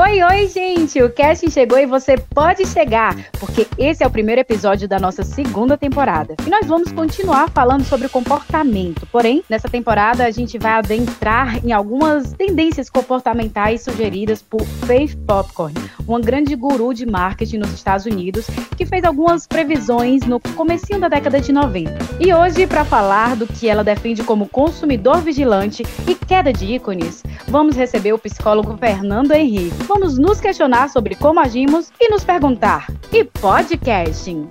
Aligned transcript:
Oi, 0.00 0.22
oi, 0.22 0.46
gente! 0.46 1.02
O 1.02 1.12
casting 1.12 1.50
chegou 1.50 1.76
e 1.76 1.84
você 1.84 2.16
pode 2.16 2.64
chegar, 2.64 3.16
porque 3.32 3.66
esse 3.76 4.04
é 4.04 4.06
o 4.06 4.10
primeiro 4.10 4.40
episódio 4.40 4.86
da 4.86 4.96
nossa 4.96 5.24
segunda 5.24 5.76
temporada. 5.76 6.36
E 6.46 6.48
nós 6.48 6.68
vamos 6.68 6.92
continuar 6.92 7.50
falando 7.50 7.82
sobre 7.82 8.08
comportamento. 8.08 9.08
Porém, 9.10 9.42
nessa 9.50 9.68
temporada 9.68 10.24
a 10.24 10.30
gente 10.30 10.56
vai 10.56 10.70
adentrar 10.70 11.66
em 11.66 11.72
algumas 11.72 12.32
tendências 12.32 12.88
comportamentais 12.88 13.82
sugeridas 13.82 14.40
por 14.40 14.64
Faith 14.86 15.16
Popcorn, 15.26 15.74
uma 16.06 16.20
grande 16.20 16.54
guru 16.54 16.94
de 16.94 17.04
marketing 17.04 17.58
nos 17.58 17.72
Estados 17.72 18.06
Unidos, 18.06 18.46
que 18.76 18.86
fez 18.86 19.02
algumas 19.02 19.48
previsões 19.48 20.24
no 20.24 20.38
comecinho 20.54 21.00
da 21.00 21.08
década 21.08 21.40
de 21.40 21.50
90. 21.52 21.98
E 22.20 22.32
hoje, 22.32 22.68
para 22.68 22.84
falar 22.84 23.34
do 23.34 23.48
que 23.48 23.68
ela 23.68 23.82
defende 23.82 24.22
como 24.22 24.48
consumidor 24.48 25.22
vigilante 25.22 25.82
e 26.06 26.14
queda 26.14 26.52
de 26.52 26.66
ícones, 26.66 27.24
vamos 27.48 27.74
receber 27.74 28.12
o 28.12 28.18
psicólogo 28.18 28.76
Fernando 28.76 29.32
Henrique 29.32 29.87
vamos 29.88 30.18
nos 30.18 30.38
questionar 30.38 30.90
sobre 30.90 31.14
como 31.14 31.40
agimos 31.40 31.90
e 31.98 32.10
nos 32.10 32.22
perguntar: 32.22 32.86
e 33.10 33.24
podcasting? 33.24 34.46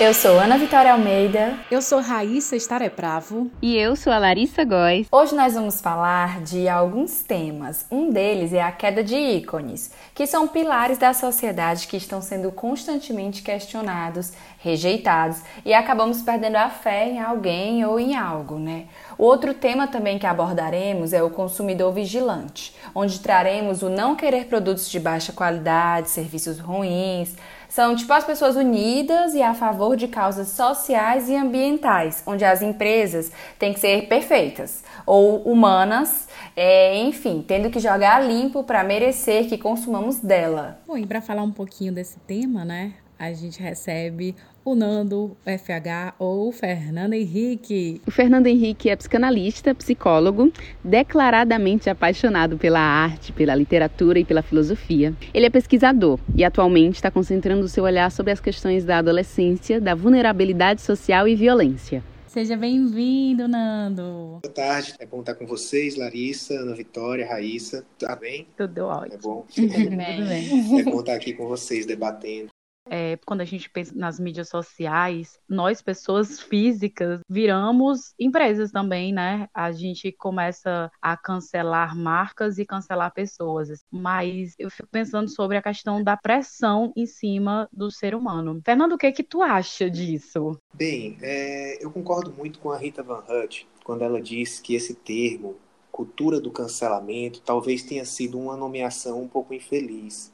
Eu 0.00 0.12
sou 0.12 0.40
Ana 0.40 0.58
Vitória 0.58 0.92
Almeida. 0.92 1.56
Eu 1.70 1.80
sou 1.80 2.00
Raíssa 2.00 2.56
Estarepravo. 2.56 3.48
E 3.62 3.76
eu 3.76 3.94
sou 3.94 4.12
a 4.12 4.18
Larissa 4.18 4.64
Góes. 4.64 5.06
Hoje 5.10 5.36
nós 5.36 5.54
vamos 5.54 5.80
falar 5.80 6.40
de 6.42 6.68
alguns 6.68 7.22
temas. 7.22 7.86
Um 7.90 8.10
deles 8.10 8.52
é 8.52 8.60
a 8.60 8.72
queda 8.72 9.04
de 9.04 9.14
ícones, 9.14 9.92
que 10.12 10.26
são 10.26 10.48
pilares 10.48 10.98
da 10.98 11.14
sociedade 11.14 11.86
que 11.86 11.96
estão 11.96 12.20
sendo 12.20 12.50
constantemente 12.50 13.40
questionados, 13.40 14.32
rejeitados 14.58 15.38
e 15.64 15.72
acabamos 15.72 16.22
perdendo 16.22 16.56
a 16.56 16.68
fé 16.68 17.08
em 17.08 17.20
alguém 17.20 17.84
ou 17.84 17.98
em 17.98 18.16
algo, 18.16 18.58
né? 18.58 18.86
Outro 19.16 19.54
tema 19.54 19.86
também 19.86 20.18
que 20.18 20.26
abordaremos 20.26 21.12
é 21.12 21.22
o 21.22 21.30
consumidor 21.30 21.92
vigilante, 21.92 22.74
onde 22.94 23.20
traremos 23.20 23.82
o 23.82 23.88
não 23.88 24.16
querer 24.16 24.46
produtos 24.46 24.90
de 24.90 24.98
baixa 24.98 25.32
qualidade, 25.32 26.10
serviços 26.10 26.58
ruins, 26.58 27.36
são 27.74 27.96
tipo 27.96 28.12
as 28.12 28.22
pessoas 28.22 28.54
unidas 28.54 29.34
e 29.34 29.42
a 29.42 29.52
favor 29.52 29.96
de 29.96 30.06
causas 30.06 30.48
sociais 30.48 31.28
e 31.28 31.34
ambientais, 31.34 32.22
onde 32.24 32.44
as 32.44 32.62
empresas 32.62 33.32
têm 33.58 33.72
que 33.72 33.80
ser 33.80 34.06
perfeitas 34.06 34.84
ou 35.04 35.42
humanas, 35.42 36.28
é, 36.54 36.96
enfim, 36.98 37.44
tendo 37.46 37.70
que 37.70 37.80
jogar 37.80 38.24
limpo 38.24 38.62
para 38.62 38.84
merecer 38.84 39.48
que 39.48 39.58
consumamos 39.58 40.20
dela. 40.20 40.78
Bom, 40.86 40.96
e 40.96 41.04
para 41.04 41.20
falar 41.20 41.42
um 41.42 41.50
pouquinho 41.50 41.92
desse 41.92 42.16
tema, 42.20 42.64
né? 42.64 42.94
A 43.18 43.32
gente 43.32 43.60
recebe 43.60 44.36
o 44.64 44.74
Nando 44.74 45.36
FH 45.44 46.14
ou 46.18 46.48
o 46.48 46.52
Fernando 46.52 47.12
Henrique. 47.12 48.00
O 48.06 48.10
Fernando 48.10 48.46
Henrique 48.46 48.88
é 48.88 48.96
psicanalista, 48.96 49.74
psicólogo, 49.74 50.50
declaradamente 50.82 51.90
apaixonado 51.90 52.56
pela 52.56 52.80
arte, 52.80 53.32
pela 53.32 53.54
literatura 53.54 54.18
e 54.18 54.24
pela 54.24 54.42
filosofia. 54.42 55.14
Ele 55.34 55.46
é 55.46 55.50
pesquisador 55.50 56.18
e 56.34 56.44
atualmente 56.44 56.94
está 56.94 57.10
concentrando 57.10 57.68
seu 57.68 57.84
olhar 57.84 58.10
sobre 58.10 58.32
as 58.32 58.40
questões 58.40 58.84
da 58.84 58.98
adolescência, 58.98 59.80
da 59.80 59.94
vulnerabilidade 59.94 60.80
social 60.80 61.28
e 61.28 61.34
violência. 61.34 62.02
Seja 62.26 62.56
bem-vindo, 62.56 63.46
Nando. 63.46 64.40
Boa 64.42 64.52
tarde, 64.52 64.94
é 64.98 65.06
bom 65.06 65.20
estar 65.20 65.36
com 65.36 65.46
vocês, 65.46 65.94
Larissa, 65.94 66.54
Ana 66.54 66.74
Vitória, 66.74 67.28
Raíssa. 67.28 67.86
Tá 67.96 68.16
bem? 68.16 68.48
Tudo 68.56 68.86
ótimo. 68.86 69.14
É 69.14 69.18
bom. 69.18 69.46
Tudo 69.54 69.68
bem. 69.68 70.80
É 70.80 70.82
bom 70.82 70.98
estar 70.98 71.14
aqui 71.14 71.32
com 71.32 71.46
vocês 71.46 71.86
debatendo. 71.86 72.48
É, 72.88 73.18
quando 73.24 73.40
a 73.40 73.44
gente 73.44 73.70
pensa 73.70 73.92
nas 73.94 74.20
mídias 74.20 74.48
sociais, 74.48 75.38
nós, 75.48 75.80
pessoas 75.80 76.40
físicas, 76.40 77.20
viramos 77.28 78.14
empresas 78.18 78.70
também, 78.70 79.12
né? 79.12 79.48
A 79.54 79.72
gente 79.72 80.12
começa 80.12 80.90
a 81.00 81.16
cancelar 81.16 81.96
marcas 81.96 82.58
e 82.58 82.66
cancelar 82.66 83.12
pessoas. 83.12 83.84
Mas 83.90 84.54
eu 84.58 84.70
fico 84.70 84.88
pensando 84.90 85.28
sobre 85.28 85.56
a 85.56 85.62
questão 85.62 86.02
da 86.02 86.16
pressão 86.16 86.92
em 86.96 87.06
cima 87.06 87.68
do 87.72 87.90
ser 87.90 88.14
humano. 88.14 88.60
Fernando, 88.64 88.92
o 88.92 88.98
que 88.98 89.06
é 89.06 89.12
que 89.12 89.22
tu 89.22 89.42
acha 89.42 89.90
disso? 89.90 90.58
Bem, 90.72 91.16
é, 91.22 91.84
eu 91.84 91.90
concordo 91.90 92.32
muito 92.32 92.58
com 92.58 92.70
a 92.70 92.76
Rita 92.76 93.02
Van 93.02 93.24
Hutt 93.28 93.66
quando 93.82 94.02
ela 94.02 94.20
diz 94.20 94.60
que 94.60 94.74
esse 94.74 94.94
termo, 94.94 95.56
cultura 95.92 96.40
do 96.40 96.50
cancelamento, 96.50 97.40
talvez 97.40 97.82
tenha 97.82 98.04
sido 98.04 98.38
uma 98.38 98.56
nomeação 98.56 99.22
um 99.22 99.28
pouco 99.28 99.54
infeliz 99.54 100.32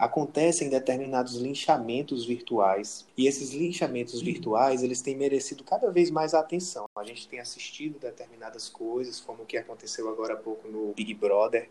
acontecem 0.00 0.70
determinados 0.70 1.34
linchamentos 1.34 2.24
virtuais 2.24 3.06
e 3.18 3.26
esses 3.26 3.52
linchamentos 3.52 4.22
virtuais 4.22 4.82
eles 4.82 5.02
têm 5.02 5.14
merecido 5.14 5.62
cada 5.62 5.90
vez 5.90 6.10
mais 6.10 6.32
atenção. 6.32 6.88
A 6.96 7.04
gente 7.04 7.28
tem 7.28 7.38
assistido 7.38 7.98
determinadas 7.98 8.66
coisas, 8.66 9.20
como 9.20 9.42
o 9.42 9.46
que 9.46 9.58
aconteceu 9.58 10.08
agora 10.08 10.32
há 10.32 10.36
pouco 10.38 10.66
no 10.66 10.94
Big 10.94 11.12
Brother, 11.12 11.68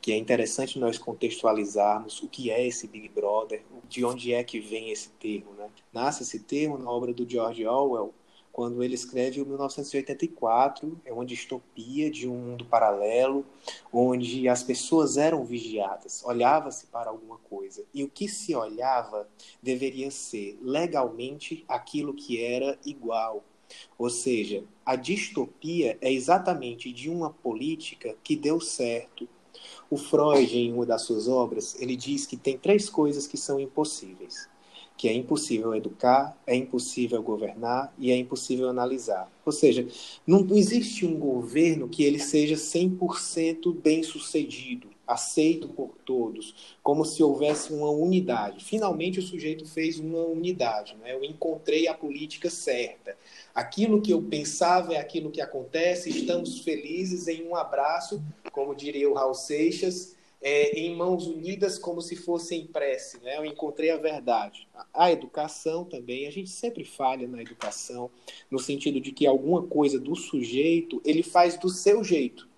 que 0.00 0.12
é 0.12 0.16
interessante 0.16 0.78
nós 0.78 0.96
contextualizarmos 0.96 2.22
o 2.22 2.28
que 2.28 2.52
é 2.52 2.64
esse 2.64 2.86
Big 2.86 3.08
Brother, 3.08 3.64
de 3.88 4.04
onde 4.04 4.32
é 4.32 4.44
que 4.44 4.60
vem 4.60 4.92
esse 4.92 5.08
termo, 5.18 5.50
né? 5.54 5.68
Nasce 5.92 6.22
esse 6.22 6.38
termo 6.38 6.78
na 6.78 6.88
obra 6.88 7.12
do 7.12 7.28
George 7.28 7.66
Orwell, 7.66 8.14
quando 8.56 8.82
ele 8.82 8.94
escreve 8.94 9.42
o 9.42 9.44
1984, 9.44 10.98
é 11.04 11.12
uma 11.12 11.26
distopia 11.26 12.10
de 12.10 12.26
um 12.26 12.38
mundo 12.38 12.64
paralelo, 12.64 13.44
onde 13.92 14.48
as 14.48 14.62
pessoas 14.62 15.18
eram 15.18 15.44
vigiadas, 15.44 16.24
olhava-se 16.24 16.86
para 16.86 17.10
alguma 17.10 17.36
coisa, 17.36 17.84
e 17.92 18.02
o 18.02 18.08
que 18.08 18.26
se 18.26 18.54
olhava 18.54 19.28
deveria 19.62 20.10
ser 20.10 20.58
legalmente 20.62 21.66
aquilo 21.68 22.14
que 22.14 22.42
era 22.42 22.78
igual. 22.86 23.44
Ou 23.98 24.08
seja, 24.08 24.64
a 24.86 24.96
distopia 24.96 25.98
é 26.00 26.10
exatamente 26.10 26.90
de 26.90 27.10
uma 27.10 27.28
política 27.28 28.16
que 28.24 28.34
deu 28.34 28.58
certo. 28.58 29.28
O 29.90 29.98
Freud, 29.98 30.56
em 30.56 30.72
uma 30.72 30.86
das 30.86 31.02
suas 31.02 31.28
obras, 31.28 31.78
ele 31.78 31.94
diz 31.94 32.24
que 32.24 32.38
tem 32.38 32.56
três 32.56 32.88
coisas 32.88 33.26
que 33.26 33.36
são 33.36 33.60
impossíveis 33.60 34.48
que 34.96 35.08
é 35.08 35.12
impossível 35.12 35.74
educar, 35.74 36.36
é 36.46 36.54
impossível 36.54 37.22
governar 37.22 37.92
e 37.98 38.10
é 38.10 38.16
impossível 38.16 38.68
analisar. 38.68 39.30
Ou 39.44 39.52
seja, 39.52 39.86
não 40.26 40.46
existe 40.56 41.04
um 41.04 41.18
governo 41.18 41.88
que 41.88 42.02
ele 42.02 42.18
seja 42.18 42.54
100% 42.56 43.74
bem 43.80 44.02
sucedido, 44.02 44.88
aceito 45.06 45.68
por 45.68 45.90
todos, 46.04 46.76
como 46.82 47.04
se 47.04 47.22
houvesse 47.22 47.72
uma 47.72 47.90
unidade. 47.90 48.64
Finalmente 48.64 49.20
o 49.20 49.22
sujeito 49.22 49.66
fez 49.66 50.00
uma 50.00 50.24
unidade, 50.24 50.96
né? 50.96 51.14
eu 51.14 51.22
encontrei 51.22 51.86
a 51.86 51.94
política 51.94 52.50
certa. 52.50 53.16
Aquilo 53.54 54.02
que 54.02 54.12
eu 54.12 54.22
pensava 54.22 54.94
é 54.94 54.98
aquilo 54.98 55.30
que 55.30 55.40
acontece, 55.40 56.10
estamos 56.10 56.60
felizes 56.60 57.28
em 57.28 57.46
um 57.46 57.54
abraço, 57.54 58.22
como 58.50 58.74
diria 58.74 59.08
o 59.08 59.14
Raul 59.14 59.34
Seixas, 59.34 60.15
é, 60.48 60.78
em 60.78 60.94
mãos 60.94 61.26
unidas 61.26 61.76
como 61.76 62.00
se 62.00 62.14
fossem 62.14 62.68
prece, 62.68 63.18
né? 63.20 63.36
Eu 63.36 63.44
encontrei 63.44 63.90
a 63.90 63.96
verdade. 63.96 64.68
A 64.94 65.10
educação 65.10 65.84
também, 65.84 66.28
a 66.28 66.30
gente 66.30 66.50
sempre 66.50 66.84
falha 66.84 67.26
na 67.26 67.42
educação, 67.42 68.08
no 68.48 68.60
sentido 68.60 69.00
de 69.00 69.10
que 69.10 69.26
alguma 69.26 69.64
coisa 69.64 69.98
do 69.98 70.14
sujeito 70.14 71.02
ele 71.04 71.24
faz 71.24 71.58
do 71.58 71.68
seu 71.68 72.04
jeito. 72.04 72.48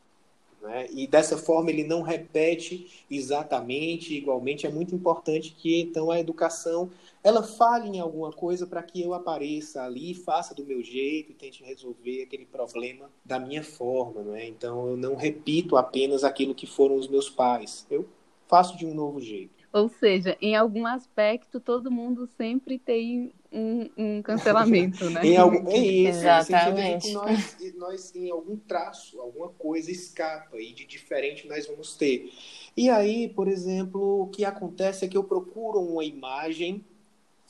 Né? 0.60 0.86
E 0.92 1.06
dessa 1.06 1.38
forma 1.38 1.70
ele 1.70 1.82
não 1.82 2.02
repete 2.02 3.06
exatamente, 3.10 4.14
igualmente. 4.14 4.66
É 4.66 4.70
muito 4.70 4.94
importante 4.94 5.56
que 5.56 5.80
então 5.80 6.10
a 6.10 6.20
educação 6.20 6.90
ela 7.22 7.42
fale 7.42 7.88
em 7.88 8.00
alguma 8.00 8.32
coisa 8.32 8.66
para 8.66 8.82
que 8.82 9.02
eu 9.02 9.12
apareça 9.12 9.82
ali, 9.82 10.14
faça 10.14 10.54
do 10.54 10.64
meu 10.64 10.82
jeito 10.82 11.32
e 11.32 11.34
tente 11.34 11.62
resolver 11.62 12.22
aquele 12.22 12.46
problema 12.46 13.10
da 13.24 13.38
minha 13.38 13.62
forma, 13.62 14.22
não 14.22 14.34
é? 14.34 14.46
Então 14.46 14.88
eu 14.88 14.96
não 14.96 15.14
repito 15.14 15.76
apenas 15.76 16.24
aquilo 16.24 16.54
que 16.54 16.66
foram 16.66 16.96
os 16.96 17.08
meus 17.08 17.28
pais. 17.28 17.86
Eu 17.90 18.08
faço 18.46 18.76
de 18.76 18.86
um 18.86 18.94
novo 18.94 19.20
jeito. 19.20 19.58
Ou 19.70 19.88
seja, 19.88 20.36
em 20.40 20.56
algum 20.56 20.86
aspecto, 20.86 21.60
todo 21.60 21.90
mundo 21.90 22.26
sempre 22.26 22.78
tem 22.78 23.34
um, 23.52 23.90
um 23.98 24.22
cancelamento, 24.22 25.08
né? 25.10 25.20
em 25.22 25.36
algum, 25.36 25.70
é 25.70 25.76
isso, 25.76 26.18
Exatamente. 26.20 27.12
Nós, 27.12 27.56
nós, 27.76 28.16
em 28.16 28.30
algum 28.30 28.56
traço, 28.56 29.20
alguma 29.20 29.50
coisa 29.50 29.90
escapa 29.90 30.58
e 30.58 30.72
de 30.72 30.86
diferente 30.86 31.46
nós 31.46 31.66
vamos 31.66 31.94
ter. 31.96 32.32
E 32.74 32.88
aí, 32.88 33.28
por 33.28 33.46
exemplo, 33.46 34.22
o 34.22 34.28
que 34.28 34.42
acontece 34.44 35.04
é 35.04 35.08
que 35.08 35.18
eu 35.18 35.24
procuro 35.24 35.80
uma 35.80 36.04
imagem 36.04 36.82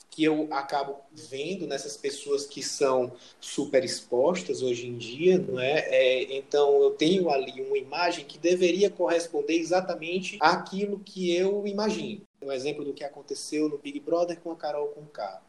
que 0.09 0.23
eu 0.23 0.47
acabo 0.51 0.97
vendo 1.13 1.67
nessas 1.67 1.95
pessoas 1.95 2.45
que 2.45 2.63
são 2.63 3.13
super 3.39 3.83
expostas 3.83 4.61
hoje 4.61 4.87
em 4.87 4.97
dia, 4.97 5.37
não 5.37 5.59
é? 5.59 5.79
é? 5.89 6.37
Então 6.37 6.81
eu 6.81 6.91
tenho 6.91 7.29
ali 7.29 7.61
uma 7.61 7.77
imagem 7.77 8.25
que 8.25 8.37
deveria 8.37 8.89
corresponder 8.89 9.59
exatamente 9.59 10.37
àquilo 10.39 10.99
que 10.99 11.33
eu 11.35 11.65
imagino. 11.67 12.21
Um 12.41 12.51
exemplo 12.51 12.83
do 12.83 12.93
que 12.93 13.03
aconteceu 13.03 13.69
no 13.69 13.77
Big 13.77 13.99
Brother 13.99 14.39
com 14.39 14.51
a 14.51 14.55
Carol 14.55 14.87
Conká. 14.87 15.41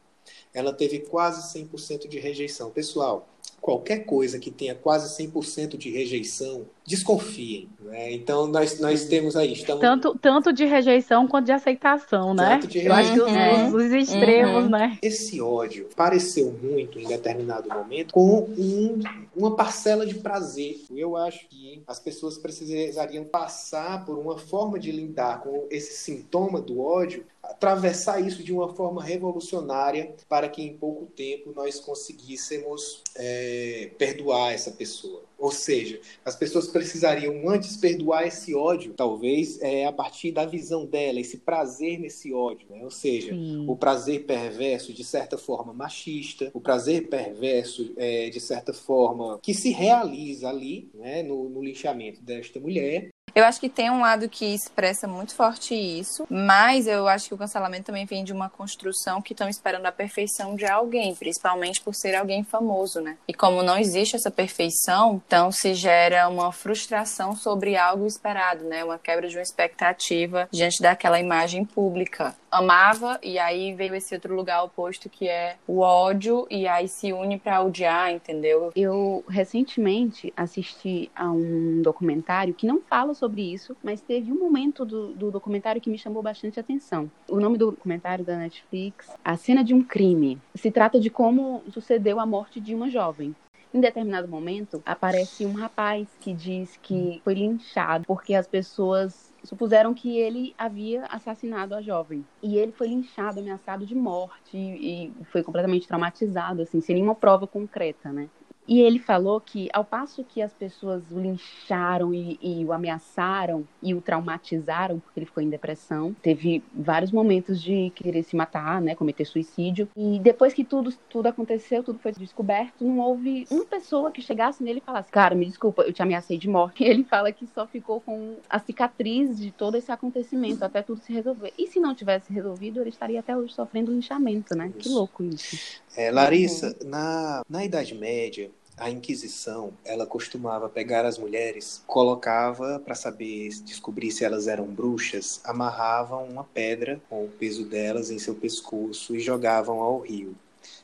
Ela 0.53 0.73
teve 0.73 1.01
quase 1.01 1.59
100% 1.59 2.09
de 2.09 2.19
rejeição. 2.19 2.71
Pessoal, 2.71 3.29
qualquer 3.61 4.05
coisa 4.05 4.39
que 4.39 4.51
tenha 4.51 4.75
quase 4.75 5.23
100% 5.23 5.77
de 5.77 5.91
rejeição, 5.91 6.67
desconfiem. 6.91 7.69
Né? 7.81 8.13
Então, 8.13 8.47
nós, 8.47 8.79
nós 8.81 9.05
temos 9.05 9.37
aí. 9.37 9.53
Estamos... 9.53 9.81
Tanto, 9.81 10.19
tanto 10.19 10.53
de 10.53 10.65
rejeição 10.65 11.27
quanto 11.27 11.47
de 11.47 11.53
aceitação, 11.53 12.35
né? 12.35 12.59
Tanto 12.61 12.67
de 12.67 12.79
rejeição. 12.81 13.29
Eu 13.29 13.35
acho 13.35 13.69
que 13.69 13.75
os, 13.75 13.75
os, 13.75 13.87
os 13.87 13.93
extremos, 13.93 14.65
Uhum. 14.65 14.71
né? 14.71 14.99
Esse 15.01 15.41
ódio 15.41 15.89
pareceu 15.97 16.53
muito, 16.63 16.99
em 16.99 17.07
determinado 17.07 17.69
momento, 17.69 18.13
com 18.13 18.41
um, 18.59 19.01
uma 19.35 19.55
parcela 19.55 20.05
de 20.05 20.15
prazer. 20.15 20.81
Eu 20.95 21.17
acho 21.17 21.49
que 21.49 21.83
as 21.87 21.99
pessoas 22.01 22.37
precisariam 22.37 23.25
passar 23.25 24.05
por 24.05 24.19
uma 24.19 24.37
forma 24.37 24.79
de 24.79 24.91
lidar 24.91 25.43
com 25.43 25.67
esse 25.71 25.95
sintoma 25.95 26.61
do 26.61 26.81
ódio, 26.81 27.25
atravessar 27.43 28.21
isso 28.21 28.43
de 28.43 28.53
uma 28.53 28.75
forma 28.75 29.03
revolucionária 29.03 30.15
para 30.29 30.49
que 30.49 30.63
em 30.63 30.77
pouco 30.77 31.07
tempo 31.07 31.53
nós 31.55 31.81
conseguíssemos 31.81 33.03
é, 33.17 33.91
perdoar 33.99 34.53
essa 34.53 34.71
pessoa. 34.71 35.23
Ou 35.41 35.51
seja, 35.51 35.99
as 36.23 36.37
pessoas 36.37 36.69
precisariam 36.69 37.49
antes 37.49 37.77
perdoar 37.77 38.27
esse 38.27 38.55
ódio, 38.55 38.93
talvez 38.95 39.59
é, 39.63 39.87
a 39.87 39.93
partir 39.93 40.33
da 40.33 40.45
visão 40.45 40.85
dela, 40.85 41.19
esse 41.19 41.39
prazer 41.39 41.99
nesse 41.99 42.33
ódio. 42.33 42.67
Né? 42.69 42.85
Ou 42.85 42.91
seja, 42.91 43.33
Sim. 43.33 43.65
o 43.67 43.75
prazer 43.75 44.27
perverso, 44.27 44.93
de 44.93 45.03
certa 45.03 45.39
forma, 45.39 45.73
machista, 45.73 46.51
o 46.53 46.61
prazer 46.61 47.09
perverso, 47.09 47.93
é, 47.97 48.29
de 48.29 48.39
certa 48.39 48.75
forma, 48.75 49.39
que 49.43 49.55
se 49.55 49.71
realiza 49.71 50.51
ali, 50.51 50.91
né, 50.93 51.23
no, 51.23 51.49
no 51.49 51.63
linchamento 51.63 52.23
desta 52.23 52.61
mulher, 52.61 53.09
Eu 53.35 53.45
acho 53.45 53.61
que 53.61 53.69
tem 53.69 53.91
um 53.91 54.01
lado 54.01 54.29
que 54.29 54.45
expressa 54.55 55.07
muito 55.07 55.35
forte 55.35 55.75
isso, 55.75 56.27
mas 56.29 56.87
eu 56.87 57.09
acho 57.09 57.29
que 57.29 57.35
o 57.35 57.39
cancelamento 57.39 57.85
também 57.85 58.05
vem 58.05 58.25
de 58.25 58.33
uma 58.33 58.49
construção 58.49 59.23
que 59.23 59.33
estão 59.33 59.49
esperando 59.49 59.87
a 59.87 59.93
perfeição 59.93 60.55
de 60.55 60.67
alguém, 60.67 61.15
principalmente 61.15 61.81
por 61.81 61.95
ser 61.95 62.15
alguém 62.15 62.43
famoso, 62.43 63.01
né? 63.01 63.17
E 63.29 63.35
como 63.35 63.63
não 63.63 63.79
existe 63.79 64.17
essa 64.17 64.31
perfeição, 64.31 65.23
então 65.27 65.51
se 65.53 65.75
gera 65.75 66.29
uma 66.29 66.53
frustração 66.53 67.35
sobre 67.37 67.77
algo 67.77 68.07
esperado, 68.07 68.65
né? 68.65 68.85
Uma 68.85 68.99
quebra 68.99 69.29
de 69.29 69.37
uma 69.37 69.43
expectativa 69.43 70.49
diante 70.51 70.83
daquela 70.83 71.19
imagem 71.21 71.65
pública. 71.65 72.35
Amava 72.51 73.19
e 73.23 73.39
aí 73.39 73.73
veio 73.75 73.95
esse 73.95 74.15
outro 74.15 74.35
lugar 74.35 74.65
oposto 74.65 75.09
que 75.09 75.29
é 75.29 75.57
o 75.67 75.79
ódio 75.79 76.47
e 76.51 76.67
aí 76.67 76.89
se 76.89 77.13
une 77.13 77.39
pra 77.39 77.63
odiar, 77.63 78.11
entendeu? 78.13 78.73
Eu 78.75 79.25
recentemente 79.29 80.33
assisti 80.37 81.11
a 81.15 81.31
um 81.31 81.81
documentário 81.81 82.53
que 82.53 82.67
não 82.67 82.81
fala 82.81 83.15
sobre 83.15 83.53
isso, 83.53 83.77
mas 83.83 84.01
teve 84.01 84.33
um 84.33 84.39
momento 84.39 84.85
do, 84.85 85.13
do 85.13 85.31
documentário 85.31 85.81
que 85.81 85.91
me 85.91 85.99
chamou 85.99 86.23
bastante 86.23 86.59
atenção. 86.59 87.11
O 87.29 87.39
nome 87.39 87.57
do 87.57 87.71
documentário 87.71 88.25
da 88.25 88.37
Netflix, 88.37 89.09
A 89.25 89.37
Cena 89.37 89.63
de 89.63 89.73
um 89.73 89.83
Crime. 89.83 90.39
Se 90.55 90.71
trata 90.71 90.99
de 90.99 91.09
como 91.09 91.63
sucedeu 91.71 92.19
a 92.19 92.27
morte 92.27 92.61
de 92.61 92.75
uma 92.75 92.91
jovem. 92.91 93.35
Em 93.73 93.81
determinado 93.81 94.27
momento, 94.27 94.83
aparece 94.85 95.47
um 95.47 95.53
rapaz 95.53 96.09
que 96.21 96.35
diz 96.35 96.77
que 96.83 97.21
foi 97.23 97.35
linchado 97.35 98.05
porque 98.05 98.35
as 98.35 98.49
pessoas 98.49 99.30
supuseram 99.45 99.95
que 99.95 100.19
ele 100.19 100.55
havia 100.59 101.05
assassinado 101.07 101.75
a 101.75 101.83
jovem. 101.83 102.27
E 102.43 102.57
ele 102.57 102.73
foi 102.73 102.89
linchado, 102.89 103.41
ameaçado 103.41 103.87
de 103.87 103.95
morte 103.95 104.57
e 104.57 105.13
foi 105.27 105.43
completamente 105.43 105.87
traumatizado, 105.87 106.63
assim, 106.63 106.81
sem 106.81 106.95
nenhuma 106.95 107.15
prova 107.15 107.47
concreta, 107.47 108.13
né? 108.13 108.29
E 108.69 108.81
ele 108.81 108.99
falou 108.99 109.41
que, 109.41 109.69
ao 109.73 109.85
passo 109.85 110.23
que 110.23 110.41
as 110.41 110.53
pessoas 110.53 111.03
o 111.11 111.19
lincharam 111.19 112.15
e, 112.15 112.39
e, 112.41 112.65
o 112.65 112.73
ameaçaram 112.73 113.67
e 113.83 113.95
o 113.95 114.01
traumatizaram, 114.01 115.01
porque 115.01 115.19
ele 115.19 115.27
ficou 115.27 115.43
em 115.43 115.51
depressão, 115.51 116.15
teve 116.23 116.63
vários 116.73 117.11
momentos 117.11 117.61
de 117.61 117.91
querer 117.97 118.23
se 118.23 118.37
matar, 118.37 118.81
né, 118.81 118.95
cometer 118.95 119.25
suicídio. 119.25 119.89
E 119.97 120.21
depois 120.21 120.55
que 120.55 120.65
tudo, 120.65 120.93
tudo 121.09 121.27
aconteceu, 121.27 121.83
tudo 121.83 121.99
foi 121.99 122.13
descoberto, 122.13 122.85
não 122.85 122.99
houve 123.01 123.45
uma 123.51 123.65
pessoa 123.65 124.13
que 124.13 124.23
chegasse 124.23 124.63
nele 124.63 124.79
e 124.79 124.87
falasse: 124.87 125.11
Cara, 125.11 125.35
me 125.35 125.47
desculpa, 125.47 125.83
eu 125.83 125.93
te 125.93 126.03
ameacei 126.03 126.39
de 126.39 126.49
morte. 126.49 126.81
E 126.91 126.93
ele 126.93 127.05
fala 127.05 127.31
que 127.31 127.47
só 127.47 127.67
ficou 127.67 128.01
com 128.01 128.37
a 128.49 128.59
cicatriz 128.59 129.39
de 129.39 129.51
todo 129.51 129.77
esse 129.77 129.93
acontecimento 129.93 130.65
até 130.65 130.83
tudo 130.83 131.01
se 131.01 131.13
resolver. 131.13 131.53
E 131.59 131.67
se 131.67 131.79
não 131.79 131.95
tivesse 131.95 132.33
resolvido, 132.33 132.81
ele 132.81 132.91
estaria 132.91 133.21
até 133.21 133.37
hoje 133.37 133.53
sofrendo 133.53 133.93
linchamento, 133.93 134.55
né? 134.57 134.73
Que 134.79 134.89
louco 134.89 135.23
isso. 135.23 135.81
É, 135.97 136.11
Larissa, 136.11 136.77
na, 136.85 137.43
na 137.49 137.65
Idade 137.65 137.95
Média, 137.95 138.51
a 138.81 138.89
Inquisição, 138.89 139.75
ela 139.85 140.07
costumava 140.07 140.67
pegar 140.67 141.05
as 141.05 141.19
mulheres, 141.19 141.83
colocava 141.87 142.81
para 142.81 142.95
saber 142.95 143.51
descobrir 143.63 144.11
se 144.11 144.25
elas 144.25 144.49
eram 144.49 144.65
bruxas, 144.65 145.39
amarravam 145.45 146.25
uma 146.25 146.45
pedra 146.45 146.99
com 147.11 147.27
o 147.27 147.29
peso 147.29 147.67
delas 147.67 148.11
em 148.11 148.19
seu 148.19 148.35
pescoço 148.35 149.15
e 149.15 149.21
jogavam 149.21 149.81
ao 149.81 150.01
rio. 150.01 150.35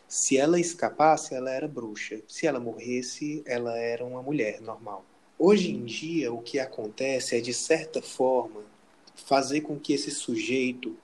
Se 0.06 0.36
ela 0.36 0.60
escapasse, 0.60 1.34
ela 1.34 1.50
era 1.50 1.66
bruxa. 1.66 2.20
Se 2.28 2.46
ela 2.46 2.60
morresse, 2.60 3.42
ela 3.46 3.76
era 3.78 4.04
uma 4.04 4.22
mulher 4.22 4.60
normal. 4.60 5.02
Hoje 5.38 5.72
em 5.72 5.84
dia, 5.84 6.30
o 6.32 6.42
que 6.42 6.58
acontece 6.58 7.34
é 7.34 7.40
de 7.40 7.54
certa 7.54 8.02
forma 8.02 8.62
fazer 9.14 9.62
com 9.62 9.78
que 9.78 9.94
esse 9.94 10.10
sujeito 10.10 10.94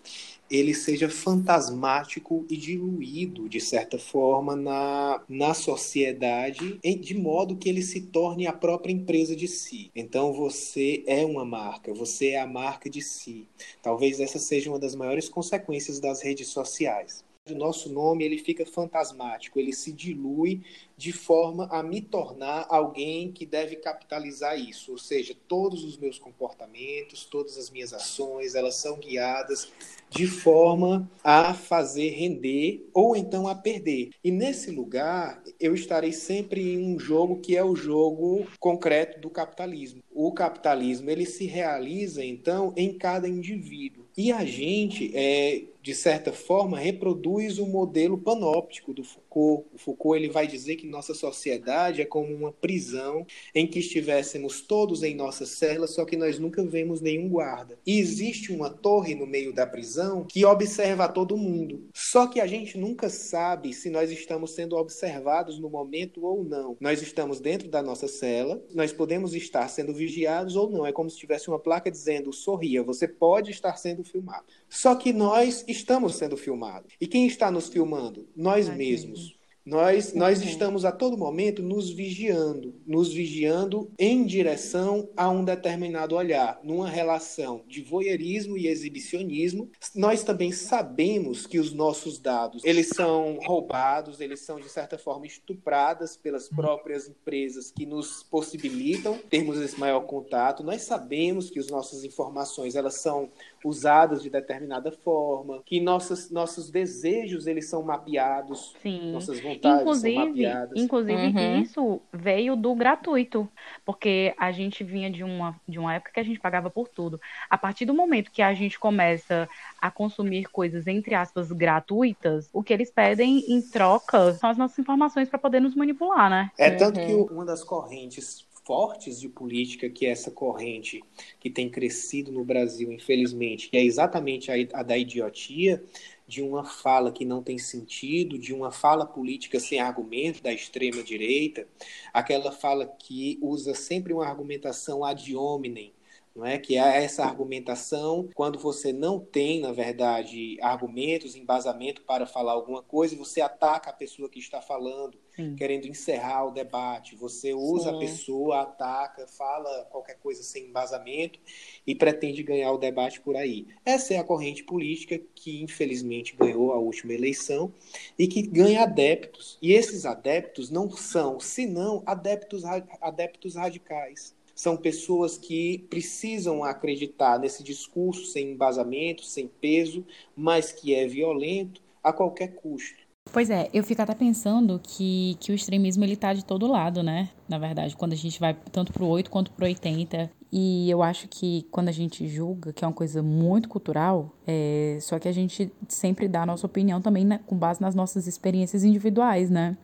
ele 0.53 0.75
seja 0.75 1.09
fantasmático 1.09 2.45
e 2.51 2.59
diluído, 2.59 3.49
de 3.49 3.59
certa 3.59 3.99
forma, 3.99 4.55
na, 4.55 5.25
na 5.27 5.55
sociedade, 5.55 6.79
de 6.83 7.15
modo 7.15 7.57
que 7.57 7.71
ele 7.71 7.81
se 7.81 8.03
torne 8.03 8.47
a 8.47 8.53
própria 8.53 8.93
empresa 8.93 9.35
de 9.35 9.49
si. 9.49 9.91
Então, 9.97 10.35
você 10.35 11.03
é 11.07 11.25
uma 11.25 11.45
marca, 11.45 11.95
você 11.95 12.31
é 12.31 12.41
a 12.41 12.47
marca 12.47 12.91
de 12.91 13.01
si. 13.01 13.49
Talvez 13.83 14.21
essa 14.21 14.39
seja 14.39 14.69
uma 14.69 14.79
das 14.79 14.95
maiores 14.95 15.27
consequências 15.29 15.99
das 15.99 16.21
redes 16.23 16.49
sociais. 16.49 17.25
O 17.51 17.55
nosso 17.55 17.93
nome 17.93 18.23
ele 18.25 18.39
fica 18.39 18.65
fantasmático, 18.65 19.59
ele 19.59 19.73
se 19.73 19.91
dilui 19.91 20.63
de 21.03 21.11
forma 21.11 21.67
a 21.73 21.83
me 21.83 22.01
tornar 22.01 22.65
alguém 22.69 23.33
que 23.33 23.45
deve 23.45 23.75
capitalizar 23.75 24.57
isso, 24.57 24.93
ou 24.93 24.99
seja, 24.99 25.35
todos 25.49 25.83
os 25.83 25.99
meus 25.99 26.17
comportamentos, 26.17 27.25
todas 27.25 27.59
as 27.59 27.71
minhas 27.71 27.93
ações, 27.93 28.55
elas 28.55 28.77
são 28.77 29.01
guiadas 29.01 29.69
de 30.09 30.29
forma 30.29 31.11
a 31.25 31.55
fazer 31.55 32.11
render 32.11 32.89
ou 32.95 33.17
então 33.17 33.49
a 33.49 33.55
perder. 33.57 34.11
E 34.23 34.31
nesse 34.31 34.71
lugar, 34.71 35.43
eu 35.59 35.75
estarei 35.75 36.13
sempre 36.13 36.75
em 36.75 36.95
um 36.95 37.01
jogo 37.01 37.41
que 37.41 37.57
é 37.57 37.65
o 37.65 37.75
jogo 37.75 38.47
concreto 38.61 39.19
do 39.19 39.29
capitalismo. 39.29 40.05
O 40.15 40.31
capitalismo, 40.31 41.11
ele 41.11 41.27
se 41.27 41.47
realiza 41.47 42.25
então 42.25 42.73
em 42.77 42.97
cada 42.97 43.29
indivíduo. 43.29 44.05
E 44.17 44.31
a 44.31 44.45
gente, 44.45 45.11
é, 45.15 45.63
de 45.83 45.95
certa 45.95 46.33
forma, 46.33 46.79
reproduz 46.79 47.59
o 47.59 47.67
modelo 47.67 48.19
panóptico 48.19 48.93
do 48.93 49.03
Foucault. 49.33 49.67
O 49.73 49.79
Foucault 49.79 50.19
ele 50.19 50.31
vai 50.31 50.47
dizer 50.47 50.77
que 50.77 50.87
nossa 50.87 51.15
sociedade 51.15 52.03
é 52.03 52.05
como 52.05 52.35
uma 52.35 52.53
prisão 52.53 53.27
em 53.55 53.67
que 53.67 53.79
estivéssemos 53.79 54.61
todos 54.61 55.03
em 55.03 55.15
nossa 55.15 55.47
cela, 55.47 55.87
só 55.87 56.05
que 56.05 56.17
nós 56.17 56.39
nunca 56.39 56.63
vemos 56.63 57.01
nenhum 57.01 57.29
guarda. 57.29 57.79
E 57.87 57.99
existe 57.99 58.53
uma 58.53 58.71
torre 58.71 59.15
no 59.15 59.27
meio 59.27 59.53
da 59.53 59.67
prisão 59.67 60.25
que 60.25 60.45
observa 60.45 61.09
todo 61.09 61.37
mundo. 61.37 61.89
Só 61.95 62.27
que 62.27 62.41
a 62.41 62.47
gente 62.47 62.77
nunca 62.77 63.09
sabe 63.09 63.73
se 63.73 63.89
nós 63.89 64.11
estamos 64.11 64.53
sendo 64.53 64.77
observados 64.77 65.59
no 65.59 65.71
momento 65.71 66.25
ou 66.25 66.45
não. 66.45 66.77
Nós 66.81 67.01
estamos 67.01 67.41
dentro 67.41 67.69
da 67.69 67.83
nossa 67.83 68.07
cela, 68.07 68.63
nós 68.75 68.93
podemos 68.93 69.35
estar 69.35 69.67
sendo 69.69 69.95
vigiados 69.95 70.57
ou 70.57 70.71
não. 70.71 70.87
É 70.87 70.93
como 70.93 71.09
se 71.09 71.17
tivesse 71.17 71.49
uma 71.49 71.59
placa 71.59 71.91
dizendo: 71.91 72.33
sorria, 72.33 72.83
você 72.83 73.09
pode 73.09 73.51
estar 73.51 73.77
sendo 73.77 74.05
filmado. 74.05 74.45
Só 74.69 74.95
que 74.95 75.13
nós 75.13 75.65
estamos 75.67 76.17
sendo 76.17 76.37
filmados. 76.37 76.93
E 77.01 77.07
quem 77.07 77.27
está 77.27 77.51
nos 77.51 77.69
filmando? 77.69 78.29
Nós 78.35 78.69
mesmos. 78.69 79.22
Nós, 79.65 80.13
nós 80.13 80.41
Uhum. 80.41 80.49
estamos 80.49 80.85
a 80.85 80.91
todo 80.91 81.17
momento 81.17 81.63
nos 81.63 81.89
vigiando, 81.89 82.75
nos 82.85 83.13
vigiando 83.13 83.93
em 83.97 84.25
direção 84.27 85.09
a 85.17 85.31
um 85.31 85.45
determinado 85.45 86.17
olhar, 86.17 86.59
numa 86.65 86.89
relação 86.89 87.63
de 87.69 87.81
voyeurismo 87.81 88.59
e 88.59 88.67
exibicionismo. 88.67 89.71
Nós 89.95 90.25
também 90.25 90.51
sabemos 90.51 91.47
que 91.47 91.61
os 91.61 91.73
nossos 91.73 92.19
dados, 92.19 92.65
eles 92.65 92.89
são 92.89 93.39
roubados, 93.45 94.21
eles 94.21 94.41
são 94.41 94.59
de 94.59 94.69
certa 94.69 94.99
forma 94.99 95.27
estupradas 95.27 96.17
pelas 96.17 96.49
próprias 96.49 97.09
empresas 97.09 97.71
que 97.71 97.87
nos 97.87 98.25
possibilitam 98.25 99.17
termos 99.31 99.59
esse 99.61 99.79
maior 99.79 100.01
contato. 100.01 100.65
Nós 100.65 100.83
sabemos 100.83 101.51
que 101.51 101.61
as 101.61 101.69
nossas 101.69 102.03
informações, 102.03 102.75
elas 102.75 102.95
são 102.95 103.31
usadas 103.65 104.23
de 104.25 104.29
determinada 104.31 104.91
forma, 104.91 105.63
que 105.65 105.81
nossas, 105.81 106.31
nossos 106.31 106.69
desejos, 106.69 107.47
eles 107.47 107.69
são 107.69 107.81
mapeados, 107.85 108.75
Sim. 108.83 109.13
nossas 109.13 109.39
vontades 109.39 109.52
são 109.61 109.73
Inclusive, 109.75 110.45
inclusive 110.75 111.25
Uhum. 111.27 111.61
isso 111.63 112.01
veio 112.13 112.57
do 112.57 112.75
gratuito, 112.75 113.49
porque 113.85 114.35
a 114.39 114.51
gente 114.53 114.83
vinha 114.85 115.11
de 115.11 115.23
uma, 115.23 115.61
de 115.69 115.79
uma 115.79 115.95
época 115.95 116.13
que 116.13 116.21
a 116.21 116.23
gente 116.23 116.41
pagava 116.41 116.71
por 116.71 116.89
tudo. 116.89 117.21
A 117.51 117.59
partir 117.59 117.85
do 117.85 117.95
momento 117.95 118.31
que 118.31 118.43
a 118.43 118.55
gente 118.55 118.79
começa 118.79 119.49
a 119.81 119.91
consumir 119.91 120.45
coisas, 120.51 120.87
entre 120.87 121.15
aspas, 121.15 121.53
gratuitas, 121.53 122.49
o 122.53 122.63
que 122.63 122.73
eles 122.73 122.91
pedem 122.91 123.39
em 123.49 123.61
troca 123.61 124.35
são 124.35 124.49
as 124.51 124.57
nossas 124.59 124.79
informações 124.79 125.29
para 125.29 125.39
poder 125.39 125.61
nos 125.61 125.75
manipular, 125.75 126.31
né? 126.31 126.51
É 126.57 126.71
tanto 126.71 127.01
Uhum. 127.01 127.07
que 127.07 127.15
o- 127.15 127.27
uma 127.27 127.45
das 127.45 127.65
correntes 127.65 128.47
fortes 128.65 129.19
de 129.21 129.29
política, 129.29 129.91
que 129.91 130.07
é 130.07 130.11
essa 130.11 130.31
corrente 130.31 131.03
que 131.41 131.51
tem 131.51 131.69
crescido 131.69 132.31
no 132.31 132.45
Brasil, 132.45 132.93
infelizmente, 132.93 133.69
que 133.69 133.77
é 133.77 133.83
exatamente 133.85 134.51
a, 134.51 134.55
a 134.81 134.83
da 134.85 134.97
idiotia, 134.97 135.83
de 136.27 136.43
uma 136.43 136.65
fala 136.65 137.13
que 137.13 137.25
não 137.25 137.43
tem 137.43 137.59
sentido, 137.59 138.39
de 138.39 138.55
uma 138.55 138.71
fala 138.71 139.05
política 139.05 139.59
sem 139.61 139.81
argumento 139.81 140.43
da 140.43 140.53
extrema 140.53 141.03
direita, 141.03 141.67
aquela 142.13 142.53
fala 142.53 142.87
que 142.87 143.39
usa 143.43 143.75
sempre 143.75 144.13
uma 144.13 144.27
argumentação 144.27 145.05
ad 145.05 145.35
hominem, 145.37 145.93
não 146.35 146.47
é 146.47 146.59
que 146.59 146.79
é 146.79 147.05
essa 147.05 147.25
argumentação 147.25 148.29
quando 148.35 148.59
você 148.59 148.93
não 148.93 149.21
tem, 149.21 149.61
na 149.61 149.71
verdade, 149.71 150.59
argumentos, 150.63 151.37
embasamento 151.37 152.03
para 152.03 152.27
falar 152.27 152.53
alguma 152.53 152.83
coisa, 152.83 153.15
você 153.15 153.43
ataca 153.43 153.91
a 153.91 153.93
pessoa 153.93 154.31
que 154.31 154.39
está 154.39 154.63
falando, 154.63 155.19
Sim. 155.37 155.55
querendo 155.55 155.87
encerrar 155.87 156.47
o 156.47 156.51
debate. 156.51 157.15
Você 157.17 157.53
usa 157.53 157.91
Sim. 157.91 157.97
a 157.97 157.99
pessoa, 157.99 158.63
ataca, 158.63 159.27
fala 159.27 159.85
qualquer 159.91 160.19
coisa 160.21 160.43
sem 160.43 160.67
embasamento 160.67 161.39
e 161.87 161.95
pretende 161.95 162.43
ganhar 162.43 162.73
o 162.73 162.79
debate 162.79 163.21
por 163.21 163.37
aí. 163.37 163.67
Essa 163.85 164.15
é 164.15 164.19
a 164.19 164.25
corrente 164.25 164.65
política 164.65 165.21
que 165.35 165.63
infelizmente 165.63 166.35
ganhou 166.35 166.73
a 166.73 166.79
última 166.79 167.13
eleição 167.13 167.73
e 168.19 168.27
que 168.27 168.41
ganha 168.41 168.85
adeptos. 168.85 169.59
E 169.61 169.73
esses 169.73 170.07
adeptos 170.07 170.71
não 170.71 170.91
são, 170.91 171.39
senão 171.39 172.03
adeptos 172.07 172.63
adeptos 172.65 173.55
radicais 173.55 174.35
são 174.63 174.77
pessoas 174.77 175.37
que 175.37 175.85
precisam 175.91 176.63
acreditar 176.63 177.37
nesse 177.37 177.65
discurso 177.65 178.27
sem 178.27 178.53
embasamento, 178.53 179.25
sem 179.25 179.49
peso, 179.49 180.07
mas 180.37 180.71
que 180.71 180.95
é 180.95 181.05
violento 181.05 181.83
a 182.01 182.13
qualquer 182.13 182.55
custo. 182.55 183.03
Pois 183.33 183.51
é, 183.51 183.69
eu 183.75 183.83
fico 183.83 184.01
até 184.01 184.15
pensando 184.15 184.81
que, 184.81 185.37
que 185.41 185.51
o 185.51 185.55
extremismo 185.55 186.05
ele 186.05 186.15
tá 186.15 186.33
de 186.33 186.45
todo 186.45 186.69
lado, 186.69 187.03
né? 187.03 187.31
Na 187.49 187.59
verdade, 187.59 187.97
quando 187.97 188.13
a 188.13 188.17
gente 188.17 188.39
vai 188.39 188.55
tanto 188.71 188.93
pro 188.93 189.05
8 189.07 189.29
quanto 189.33 189.51
pro 189.51 189.65
80. 189.65 190.31
E 190.53 190.89
eu 190.89 191.03
acho 191.03 191.27
que 191.27 191.67
quando 191.73 191.89
a 191.89 191.93
gente 191.93 192.29
julga, 192.29 192.73
que 192.73 192.85
é 192.85 192.87
uma 192.87 192.95
coisa 192.95 193.21
muito 193.21 193.69
cultural, 193.69 194.33
é, 194.47 194.97
só 195.01 195.19
que 195.19 195.27
a 195.27 195.33
gente 195.33 195.73
sempre 195.89 196.29
dá 196.29 196.43
a 196.43 196.47
nossa 196.47 196.67
opinião 196.67 197.01
também 197.01 197.25
né, 197.25 197.41
com 197.47 197.57
base 197.57 197.81
nas 197.81 197.97
nossas 197.97 198.29
experiências 198.29 198.85
individuais, 198.85 199.51
né? 199.51 199.77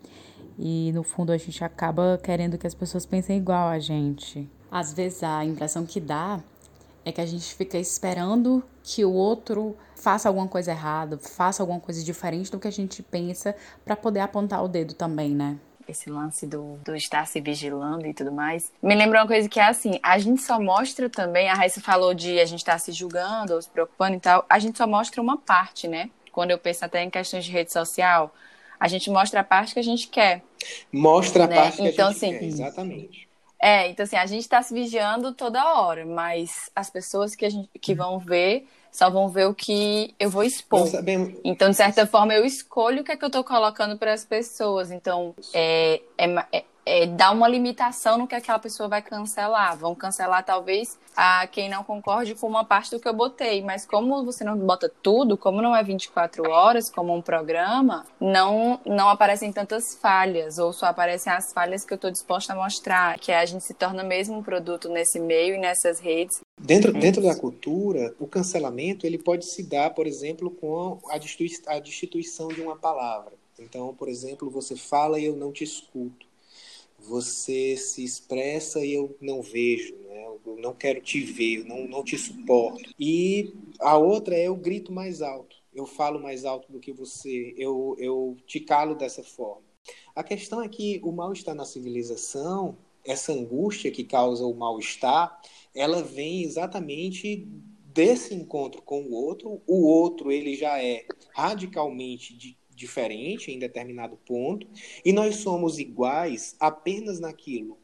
E 0.56 0.92
no 0.92 1.02
fundo 1.02 1.32
a 1.32 1.36
gente 1.36 1.64
acaba 1.64 2.20
querendo 2.22 2.56
que 2.56 2.66
as 2.66 2.74
pessoas 2.74 3.04
pensem 3.04 3.38
igual 3.38 3.68
a 3.68 3.80
gente. 3.80 4.48
Às 4.70 4.92
vezes 4.92 5.22
a 5.22 5.44
impressão 5.44 5.86
que 5.86 6.00
dá 6.00 6.40
é 7.04 7.12
que 7.12 7.20
a 7.20 7.26
gente 7.26 7.54
fica 7.54 7.78
esperando 7.78 8.62
que 8.82 9.04
o 9.04 9.12
outro 9.12 9.76
faça 9.96 10.28
alguma 10.28 10.46
coisa 10.46 10.70
errada, 10.72 11.18
faça 11.18 11.62
alguma 11.62 11.80
coisa 11.80 12.04
diferente 12.04 12.50
do 12.50 12.58
que 12.58 12.68
a 12.68 12.72
gente 12.72 13.02
pensa 13.02 13.56
para 13.84 13.96
poder 13.96 14.20
apontar 14.20 14.62
o 14.62 14.68
dedo 14.68 14.94
também, 14.94 15.30
né? 15.30 15.56
Esse 15.86 16.10
lance 16.10 16.46
do, 16.46 16.78
do 16.84 16.94
estar 16.94 17.26
se 17.26 17.40
vigilando 17.40 18.06
e 18.06 18.12
tudo 18.12 18.30
mais. 18.30 18.70
Me 18.82 18.94
lembra 18.94 19.20
uma 19.20 19.26
coisa 19.26 19.48
que 19.48 19.58
é 19.58 19.64
assim: 19.64 19.98
a 20.02 20.18
gente 20.18 20.42
só 20.42 20.60
mostra 20.60 21.08
também, 21.08 21.48
a 21.48 21.54
Raíssa 21.54 21.80
falou 21.80 22.12
de 22.12 22.38
a 22.38 22.44
gente 22.44 22.58
estar 22.58 22.72
tá 22.72 22.78
se 22.78 22.92
julgando 22.92 23.54
ou 23.54 23.62
se 23.62 23.70
preocupando 23.70 24.16
e 24.16 24.20
tal, 24.20 24.44
a 24.50 24.58
gente 24.58 24.76
só 24.76 24.86
mostra 24.86 25.22
uma 25.22 25.38
parte, 25.38 25.88
né? 25.88 26.10
Quando 26.30 26.50
eu 26.50 26.58
penso 26.58 26.84
até 26.84 27.02
em 27.02 27.08
questões 27.08 27.44
de 27.46 27.50
rede 27.50 27.72
social, 27.72 28.34
a 28.78 28.86
gente 28.86 29.10
mostra 29.10 29.40
a 29.40 29.44
parte 29.44 29.72
que 29.72 29.80
a 29.80 29.84
gente 29.84 30.08
quer. 30.08 30.42
Mostra 30.92 31.44
a 31.44 31.46
né? 31.46 31.56
parte 31.56 31.78
que 31.78 31.88
então, 31.88 32.08
a 32.08 32.12
gente 32.12 32.24
assim, 32.24 32.38
quer, 32.38 32.44
exatamente. 32.44 33.27
É, 33.60 33.88
então 33.88 34.04
assim, 34.04 34.16
a 34.16 34.26
gente 34.26 34.42
está 34.42 34.62
se 34.62 34.72
vigiando 34.72 35.32
toda 35.32 35.80
hora, 35.80 36.06
mas 36.06 36.70
as 36.74 36.88
pessoas 36.88 37.34
que, 37.34 37.44
a 37.44 37.50
gente, 37.50 37.68
que 37.80 37.94
vão 37.94 38.18
ver 38.18 38.68
só 38.90 39.10
vão 39.10 39.28
ver 39.28 39.46
o 39.46 39.54
que 39.54 40.14
eu 40.18 40.30
vou 40.30 40.42
expor. 40.42 40.88
Então, 41.44 41.70
de 41.70 41.76
certa 41.76 42.06
forma, 42.06 42.34
eu 42.34 42.44
escolho 42.44 43.02
o 43.02 43.04
que 43.04 43.12
é 43.12 43.16
que 43.16 43.24
eu 43.24 43.28
estou 43.28 43.44
colocando 43.44 43.98
para 43.98 44.12
as 44.12 44.24
pessoas. 44.24 44.90
Então, 44.90 45.34
é, 45.52 46.00
é, 46.16 46.46
é 46.52 46.64
é, 46.88 47.06
dar 47.06 47.32
uma 47.32 47.46
limitação 47.46 48.16
no 48.16 48.26
que 48.26 48.34
aquela 48.34 48.58
pessoa 48.58 48.88
vai 48.88 49.02
cancelar. 49.02 49.76
Vão 49.76 49.94
cancelar, 49.94 50.42
talvez, 50.42 50.98
a 51.14 51.46
quem 51.46 51.68
não 51.68 51.84
concorde 51.84 52.34
com 52.34 52.46
uma 52.46 52.64
parte 52.64 52.90
do 52.90 52.98
que 52.98 53.06
eu 53.06 53.12
botei. 53.12 53.60
Mas 53.62 53.84
como 53.84 54.24
você 54.24 54.42
não 54.42 54.56
bota 54.56 54.90
tudo, 55.02 55.36
como 55.36 55.60
não 55.60 55.76
é 55.76 55.82
24 55.82 56.48
horas, 56.48 56.90
como 56.90 57.14
um 57.14 57.20
programa, 57.20 58.06
não, 58.18 58.80
não 58.86 59.10
aparecem 59.10 59.52
tantas 59.52 59.94
falhas, 60.00 60.58
ou 60.58 60.72
só 60.72 60.86
aparecem 60.86 61.30
as 61.30 61.52
falhas 61.52 61.84
que 61.84 61.92
eu 61.92 61.96
estou 61.96 62.10
disposta 62.10 62.54
a 62.54 62.56
mostrar, 62.56 63.18
que 63.18 63.30
a 63.30 63.44
gente 63.44 63.64
se 63.64 63.74
torna 63.74 64.02
mesmo 64.02 64.38
um 64.38 64.42
produto 64.42 64.88
nesse 64.88 65.20
meio 65.20 65.56
e 65.56 65.58
nessas 65.58 66.00
redes. 66.00 66.40
Dentro, 66.58 66.92
dentro 66.92 67.22
da 67.22 67.36
cultura, 67.36 68.14
o 68.18 68.26
cancelamento 68.26 69.06
ele 69.06 69.18
pode 69.18 69.44
se 69.44 69.62
dar, 69.62 69.90
por 69.90 70.06
exemplo, 70.06 70.50
com 70.50 70.98
a 71.10 71.78
destituição 71.78 72.48
de 72.48 72.62
uma 72.62 72.76
palavra. 72.76 73.32
Então, 73.58 73.92
por 73.94 74.08
exemplo, 74.08 74.48
você 74.50 74.76
fala 74.76 75.18
e 75.18 75.24
eu 75.24 75.36
não 75.36 75.52
te 75.52 75.64
escuto 75.64 76.27
você 76.98 77.76
se 77.76 78.04
expressa 78.04 78.84
e 78.84 78.92
eu 78.92 79.16
não 79.20 79.40
vejo, 79.40 79.94
né? 79.96 80.26
eu 80.46 80.56
não 80.56 80.74
quero 80.74 81.00
te 81.00 81.20
ver, 81.20 81.60
eu 81.60 81.64
não, 81.64 81.86
não 81.86 82.04
te 82.04 82.18
suporto. 82.18 82.90
E 82.98 83.54
a 83.80 83.96
outra 83.96 84.36
é 84.36 84.50
o 84.50 84.56
grito 84.56 84.92
mais 84.92 85.22
alto. 85.22 85.56
Eu 85.72 85.86
falo 85.86 86.20
mais 86.20 86.44
alto 86.44 86.70
do 86.72 86.80
que 86.80 86.92
você, 86.92 87.54
eu, 87.56 87.94
eu 87.98 88.36
te 88.46 88.58
calo 88.58 88.94
dessa 88.94 89.22
forma. 89.22 89.62
A 90.14 90.24
questão 90.24 90.60
é 90.60 90.68
que 90.68 91.00
o 91.04 91.12
mal-estar 91.12 91.54
na 91.54 91.64
civilização, 91.64 92.76
essa 93.04 93.32
angústia 93.32 93.90
que 93.90 94.04
causa 94.04 94.44
o 94.44 94.54
mal-estar, 94.54 95.40
ela 95.74 96.02
vem 96.02 96.42
exatamente 96.42 97.46
desse 97.86 98.34
encontro 98.34 98.82
com 98.82 99.02
o 99.02 99.12
outro. 99.12 99.62
O 99.66 99.86
outro, 99.86 100.32
ele 100.32 100.54
já 100.54 100.82
é 100.82 101.06
radicalmente 101.32 102.36
de 102.36 102.56
diferente 102.78 103.50
em 103.50 103.58
determinado 103.58 104.16
ponto, 104.16 104.66
e 105.04 105.12
nós 105.12 105.36
somos 105.36 105.78
iguais 105.78 106.56
apenas 106.58 107.20
naquilo 107.20 107.76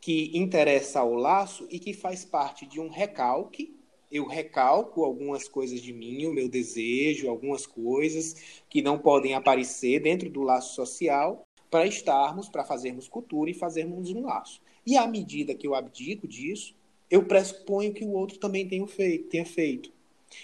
que 0.00 0.36
interessa 0.36 1.00
ao 1.00 1.14
laço 1.14 1.66
e 1.70 1.78
que 1.78 1.92
faz 1.92 2.24
parte 2.24 2.66
de 2.66 2.80
um 2.80 2.88
recalque. 2.88 3.74
Eu 4.10 4.26
recalco 4.26 5.04
algumas 5.04 5.48
coisas 5.48 5.80
de 5.80 5.92
mim, 5.92 6.26
o 6.26 6.34
meu 6.34 6.48
desejo, 6.48 7.30
algumas 7.30 7.66
coisas 7.66 8.62
que 8.68 8.82
não 8.82 8.98
podem 8.98 9.34
aparecer 9.34 10.00
dentro 10.00 10.28
do 10.28 10.42
laço 10.42 10.74
social 10.74 11.46
para 11.70 11.86
estarmos, 11.86 12.48
para 12.48 12.64
fazermos 12.64 13.08
cultura 13.08 13.50
e 13.50 13.54
fazermos 13.54 14.10
um 14.10 14.22
laço. 14.22 14.60
E 14.84 14.96
à 14.96 15.06
medida 15.06 15.54
que 15.54 15.66
eu 15.66 15.74
abdico 15.74 16.28
disso, 16.28 16.74
eu 17.10 17.24
pressuponho 17.24 17.94
que 17.94 18.04
o 18.04 18.12
outro 18.12 18.38
também 18.38 18.68
tenha 18.68 18.86
feito. 18.86 19.28
Tenha 19.28 19.46
feito. 19.46 19.90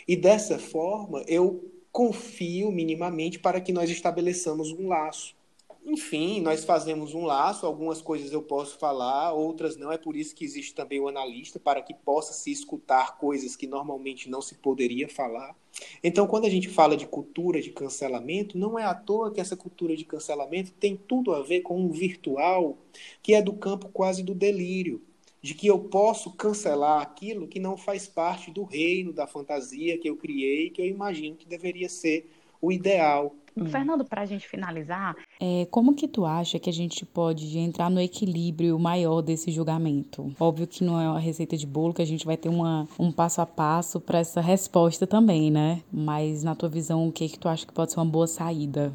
E 0.06 0.16
dessa 0.16 0.58
forma, 0.58 1.25
eu 1.26 1.64
confio 1.92 2.71
minimamente 2.71 3.38
para 3.38 3.61
que 3.61 3.73
nós 3.73 3.90
estabeleçamos 3.90 4.71
um 4.73 4.88
laço. 4.88 5.37
Enfim, 5.85 6.42
nós 6.42 6.66
fazemos 6.66 7.14
um 7.14 7.25
laço, 7.25 7.64
algumas 7.64 8.02
coisas 8.02 8.30
eu 8.30 8.42
posso 8.42 8.78
falar, 8.78 9.33
outras 9.33 9.75
não. 9.76 9.90
É 9.90 9.97
por 9.97 10.16
isso 10.16 10.35
que 10.35 10.45
existe 10.45 10.75
também 10.75 11.00
o 11.00 11.09
analista, 11.09 11.59
para 11.59 11.80
que 11.80 11.95
possa 11.95 12.35
se 12.35 12.52
escutar 12.52 13.16
coisas 13.16 13.57
que 13.57 13.66
normalmente 13.66 14.28
não 14.28 14.42
se 14.42 14.54
poderia 14.57 15.09
falar. 15.09 15.57
Então, 16.04 16.26
quando 16.26 16.45
a 16.45 16.50
gente 16.50 16.68
fala 16.68 16.95
de 16.95 17.07
cultura 17.07 17.62
de 17.62 17.71
cancelamento, 17.71 18.59
não 18.59 18.78
é 18.78 18.85
à 18.85 18.95
toa 18.95 19.33
que 19.33 19.40
essa 19.40 19.57
cultura 19.57 19.97
de 19.97 20.04
cancelamento 20.04 20.73
tem 20.73 20.95
tudo 20.95 21.33
a 21.33 21.42
ver 21.42 21.62
com 21.62 21.80
um 21.80 21.90
virtual 21.90 22.76
que 23.23 23.33
é 23.33 23.40
do 23.40 23.54
campo 23.54 23.88
quase 23.88 24.23
do 24.23 24.35
delírio 24.35 25.02
de 25.40 25.54
que 25.54 25.66
eu 25.66 25.78
posso 25.78 26.33
cancelar 26.33 27.00
aquilo 27.00 27.47
que 27.47 27.61
não 27.61 27.76
faz 27.76 28.07
parte 28.07 28.50
do 28.50 28.64
reino 28.64 29.12
da 29.12 29.26
fantasia 29.26 29.99
que 29.99 30.09
eu 30.09 30.16
criei, 30.16 30.71
que 30.71 30.80
eu 30.80 30.87
imagino 30.87 31.37
que 31.37 31.47
deveria 31.47 31.88
ser 31.88 32.30
o 32.61 32.73
ideal. 32.73 33.35
Hum. 33.57 33.66
Fernando, 33.66 34.04
para 34.04 34.23
a 34.23 34.26
gente 34.26 34.47
finalizar, 34.49 35.16
é, 35.40 35.66
como 35.71 35.95
que 35.95 36.07
tu 36.07 36.25
acha 36.25 36.59
que 36.59 36.71
a 36.71 36.73
gente 36.73 37.04
pode 37.04 37.59
entrar 37.59 37.90
no 37.90 38.00
equilíbrio 38.00 38.78
maior 38.78 39.21
desse 39.21 39.50
julgamento? 39.50 40.33
Óbvio 40.38 40.66
que 40.66 40.85
não 40.85 41.00
é 41.00 41.09
uma 41.09 41.21
receita 41.21 41.57
de 41.57 41.66
bolo, 41.66 41.95
que 41.95 42.02
a 42.02 42.07
gente 42.07 42.26
vai 42.26 42.37
ter 42.37 42.49
uma, 42.49 42.88
um 42.99 43.11
passo 43.11 43.40
a 43.40 43.47
passo 43.47 44.00
para 44.00 44.18
essa 44.18 44.40
resposta 44.40 45.07
também, 45.07 45.50
né? 45.50 45.83
Mas 45.92 46.42
na 46.42 46.54
tua 46.54 46.68
visão, 46.68 47.09
o 47.09 47.12
que 47.12 47.28
que 47.28 47.38
tu 47.38 47.49
acha 47.49 47.66
que 47.66 47.73
pode 47.73 47.92
ser 47.92 47.99
uma 47.99 48.07
boa 48.07 48.26
saída? 48.26 48.92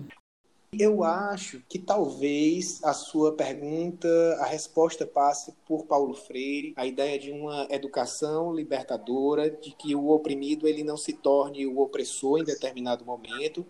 Eu 0.80 1.04
acho 1.04 1.62
que 1.70 1.78
talvez 1.78 2.84
a 2.84 2.94
sua 2.94 3.34
pergunta, 3.34 4.08
a 4.40 4.46
resposta 4.46 5.06
passe 5.06 5.54
por 5.66 5.86
Paulo 5.86 6.14
Freire, 6.14 6.74
a 6.76 6.86
ideia 6.86 7.20
de 7.20 7.32
uma 7.32 7.68
educação 7.70 8.54
libertadora, 8.54 9.50
de 9.50 9.72
que 9.72 9.96
o 9.96 10.10
oprimido 10.10 10.68
ele 10.68 10.84
não 10.84 10.98
se 10.98 11.14
torne 11.14 11.66
o 11.66 11.80
opressor 11.80 12.40
em 12.40 12.44
determinado 12.44 13.06
momento, 13.06 13.66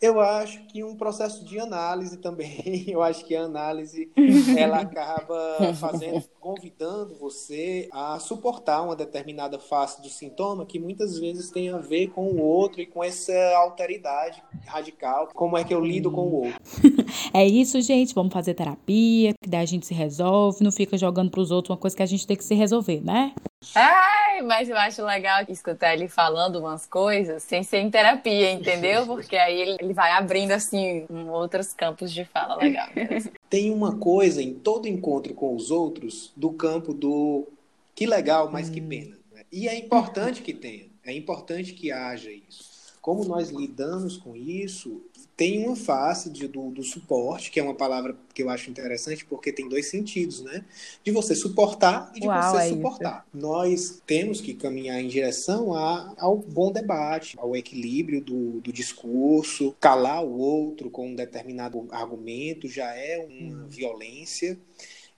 eu 0.00 0.20
acho 0.20 0.66
que 0.66 0.84
um 0.84 0.96
processo 0.96 1.44
de 1.44 1.58
análise 1.58 2.18
também, 2.18 2.84
eu 2.88 3.02
acho 3.02 3.24
que 3.24 3.34
a 3.34 3.42
análise 3.42 4.10
ela 4.56 4.80
acaba 4.80 5.74
fazendo, 5.74 6.22
convidando 6.40 7.14
você 7.16 7.88
a 7.92 8.18
suportar 8.18 8.82
uma 8.82 8.96
determinada 8.96 9.58
face 9.58 10.00
do 10.02 10.08
sintoma 10.08 10.66
que 10.66 10.78
muitas 10.78 11.18
vezes 11.18 11.50
tem 11.50 11.70
a 11.70 11.78
ver 11.78 12.08
com 12.08 12.26
o 12.26 12.40
outro 12.40 12.80
e 12.80 12.86
com 12.86 13.02
essa 13.02 13.32
alteridade 13.56 14.42
radical, 14.66 15.28
como 15.34 15.56
é 15.56 15.64
que 15.64 15.74
eu 15.74 15.80
lido 15.80 16.10
com 16.10 16.22
o 16.22 16.34
outro. 16.46 16.60
É 17.32 17.44
isso, 17.44 17.80
gente, 17.80 18.14
vamos 18.14 18.32
fazer 18.32 18.54
terapia, 18.54 19.34
que 19.42 19.48
daí 19.48 19.62
a 19.62 19.66
gente 19.66 19.86
se 19.86 19.92
resolve, 19.92 20.62
não 20.62 20.72
fica 20.72 20.96
jogando 20.96 21.30
para 21.30 21.40
os 21.40 21.50
outros 21.50 21.70
uma 21.70 21.76
coisa 21.76 21.94
que 21.94 22.02
a 22.02 22.06
gente 22.06 22.26
tem 22.26 22.36
que 22.36 22.44
se 22.44 22.54
resolver, 22.54 23.02
né? 23.02 23.34
Ai, 23.74 24.42
mas 24.42 24.68
eu 24.68 24.76
acho 24.76 25.04
legal 25.04 25.44
escutar 25.48 25.94
ele 25.94 26.08
falando 26.08 26.58
umas 26.58 26.86
coisas 26.86 27.42
sem 27.42 27.62
ser 27.62 27.78
em 27.78 27.90
terapia, 27.90 28.50
entendeu? 28.52 29.06
Porque 29.06 29.36
aí 29.36 29.60
ele, 29.60 29.76
ele 29.80 29.94
vai 29.94 30.12
abrindo, 30.12 30.52
assim, 30.52 31.06
outros 31.28 31.72
campos 31.72 32.12
de 32.12 32.24
fala 32.24 32.56
legal. 32.56 32.88
Tem 33.48 33.72
uma 33.72 33.96
coisa 33.98 34.42
em 34.42 34.54
todo 34.54 34.86
encontro 34.86 35.34
com 35.34 35.54
os 35.54 35.70
outros 35.70 36.32
do 36.36 36.52
campo 36.52 36.92
do 36.92 37.46
que 37.94 38.06
legal, 38.06 38.50
mas 38.50 38.68
que 38.68 38.80
hum. 38.80 38.88
pena. 38.88 39.16
Né? 39.32 39.42
E 39.50 39.68
é 39.68 39.76
importante 39.76 40.42
que 40.42 40.52
tenha, 40.52 40.86
é 41.04 41.14
importante 41.14 41.72
que 41.72 41.90
haja 41.90 42.30
isso. 42.30 42.75
Como 43.06 43.24
nós 43.24 43.50
lidamos 43.50 44.16
com 44.16 44.34
isso 44.34 45.00
tem 45.36 45.64
uma 45.64 45.76
face 45.76 46.28
de, 46.28 46.48
do, 46.48 46.72
do, 46.72 46.82
suporte, 46.82 47.52
que 47.52 47.60
é 47.60 47.62
uma 47.62 47.74
palavra 47.74 48.16
que 48.34 48.42
eu 48.42 48.50
acho 48.50 48.68
interessante 48.68 49.24
porque 49.24 49.52
tem 49.52 49.68
dois 49.68 49.86
sentidos, 49.86 50.42
né? 50.42 50.64
De 51.04 51.12
você 51.12 51.32
suportar 51.36 52.10
e 52.16 52.20
de 52.20 52.26
Uau, 52.26 52.50
você 52.50 52.64
é 52.64 52.68
suportar. 52.70 53.24
Isso. 53.32 53.46
Nós 53.46 54.02
temos 54.04 54.40
que 54.40 54.54
caminhar 54.54 54.98
em 55.00 55.06
direção 55.06 55.72
a, 55.72 56.14
ao 56.18 56.38
bom 56.38 56.72
debate, 56.72 57.38
ao 57.38 57.54
equilíbrio 57.54 58.20
do, 58.20 58.60
do 58.60 58.72
discurso. 58.72 59.76
Calar 59.78 60.24
o 60.24 60.36
outro 60.36 60.90
com 60.90 61.06
um 61.06 61.14
determinado 61.14 61.86
argumento 61.92 62.66
já 62.66 62.92
é 62.92 63.18
uma 63.18 63.66
hum. 63.66 63.68
violência. 63.68 64.58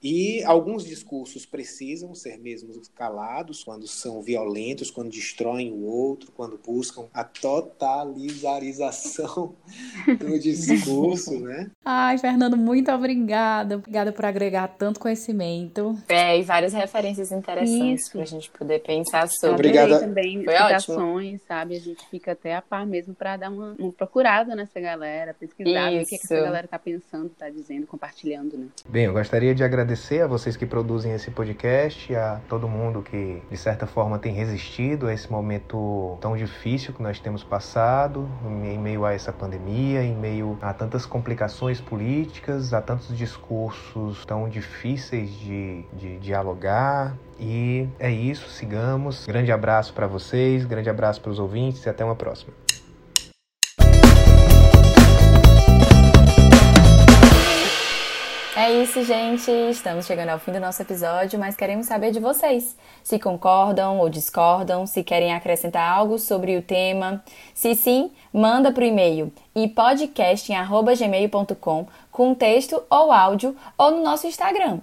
E 0.03 0.43
alguns 0.45 0.85
discursos 0.85 1.45
precisam 1.45 2.15
ser 2.15 2.39
mesmo 2.39 2.73
calados 2.95 3.65
quando 3.65 3.89
são 3.89 4.23
violentos, 4.23 4.93
quando 4.93 5.11
destroem 5.11 5.73
o 5.73 5.85
outro, 5.85 6.31
quando 6.33 6.59
buscam 6.65 7.07
a 7.13 7.25
totalizarização 7.25 9.57
do 10.19 10.39
discurso, 10.39 11.41
né? 11.41 11.69
Ai, 11.85 12.17
Fernando, 12.19 12.57
muito 12.57 12.93
obrigada. 12.93 13.77
Obrigada 13.77 14.13
por 14.13 14.25
agregar 14.25 14.69
tanto 14.69 15.01
conhecimento. 15.01 15.99
É, 16.09 16.39
e 16.39 16.43
várias 16.43 16.73
referências 16.73 17.33
interessantes 17.33 18.09
para 18.09 18.23
a 18.23 18.27
gente 18.27 18.49
poder 18.51 18.79
pensar 18.81 19.27
sobre. 19.29 19.69
Obrigada 19.69 19.99
também 19.99 20.45
Foi 20.45 20.55
explicações, 20.55 21.43
sabe? 21.43 21.75
A 21.75 21.81
gente 21.81 22.07
fica 22.09 22.31
até 22.33 22.55
a 22.55 22.63
par 22.63 22.87
mesmo 22.87 23.15
para 23.15 23.37
dar 23.37 23.51
uma, 23.51 23.75
uma, 23.79 23.93
procurada 23.93 24.55
nessa 24.55 24.79
galera, 24.79 25.35
pesquisar 25.35 25.89
o 25.89 25.91
que, 25.91 25.99
é 25.99 26.05
que 26.05 26.15
essa 26.15 26.37
galera 26.37 26.67
está 26.67 26.79
pensando, 26.79 27.27
está 27.27 27.51
dizendo, 27.51 27.85
compartilhando, 27.87 28.57
né? 28.57 28.69
Bem, 28.89 29.07
eu 29.07 29.13
gostaria 29.13 29.53
de 29.55 29.65
agradecer 29.65 29.88
agradecer 29.89 30.21
a 30.21 30.27
vocês 30.27 30.55
que 30.55 30.67
produzem 30.67 31.13
esse 31.13 31.31
podcast, 31.31 32.15
a 32.15 32.41
todo 32.47 32.69
mundo 32.69 33.01
que, 33.01 33.43
de 33.51 33.57
certa 33.57 33.87
forma, 33.87 34.19
tem 34.19 34.35
resistido 34.35 35.07
a 35.07 35.15
esse 35.15 35.33
momento 35.33 36.19
tão 36.21 36.37
difícil 36.37 36.93
que 36.93 37.03
nós 37.03 37.19
temos 37.19 37.43
passado, 37.43 38.29
em 38.45 38.79
meio 38.79 39.07
a 39.07 39.15
essa 39.15 39.33
pandemia, 39.33 40.03
em 40.03 40.15
meio 40.15 40.59
a 40.61 40.75
tantas 40.75 41.07
complicações 41.07 41.81
políticas, 41.81 42.75
a 42.75 42.83
tantos 42.83 43.17
discursos 43.17 44.27
tão 44.27 44.47
difíceis 44.47 45.31
de, 45.31 45.87
de 45.95 46.19
dialogar. 46.19 47.17
E 47.41 47.89
é 47.99 48.11
isso, 48.11 48.51
sigamos. 48.51 49.25
Grande 49.27 49.51
abraço 49.51 49.95
para 49.95 50.07
vocês, 50.07 50.67
grande 50.67 50.91
abraço 50.91 51.23
para 51.23 51.31
os 51.31 51.39
ouvintes 51.39 51.87
e 51.87 51.89
até 51.89 52.05
uma 52.05 52.15
próxima. 52.15 52.53
É 58.61 58.73
isso, 58.73 59.05
gente. 59.05 59.53
Estamos 59.71 60.05
chegando 60.05 60.31
ao 60.31 60.41
fim 60.41 60.51
do 60.51 60.59
nosso 60.59 60.83
episódio, 60.83 61.39
mas 61.39 61.55
queremos 61.55 61.87
saber 61.87 62.11
de 62.11 62.19
vocês. 62.19 62.77
Se 63.05 63.17
concordam 63.17 64.01
ou 64.01 64.09
discordam, 64.09 64.85
se 64.85 65.05
querem 65.05 65.33
acrescentar 65.33 65.89
algo 65.89 66.19
sobre 66.19 66.57
o 66.57 66.63
tema. 66.63 67.23
Se 67.55 67.77
sim, 67.77 68.11
manda 68.33 68.73
para 68.73 68.83
o 68.83 68.87
e-mail 68.87 69.33
ipodcast.gmail.com 69.55 71.87
com 72.11 72.35
texto 72.35 72.83
ou 72.91 73.13
áudio 73.13 73.55
ou 73.79 73.93
no 73.93 74.03
nosso 74.03 74.27
Instagram, 74.27 74.81